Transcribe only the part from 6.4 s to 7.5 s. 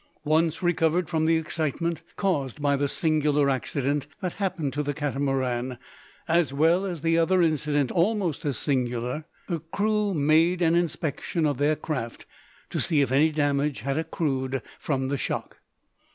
well as the other